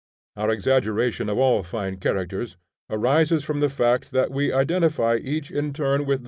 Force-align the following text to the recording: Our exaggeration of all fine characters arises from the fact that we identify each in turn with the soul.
Our 0.35 0.49
exaggeration 0.49 1.29
of 1.29 1.37
all 1.37 1.61
fine 1.61 1.97
characters 1.97 2.57
arises 2.89 3.43
from 3.43 3.59
the 3.59 3.69
fact 3.69 4.09
that 4.09 4.31
we 4.31 4.51
identify 4.51 5.17
each 5.17 5.51
in 5.51 5.73
turn 5.73 6.07
with 6.07 6.09
the 6.09 6.15
soul. 6.15 6.19